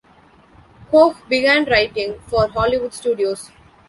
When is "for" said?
2.25-2.47